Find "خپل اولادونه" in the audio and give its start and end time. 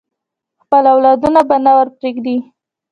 0.63-1.41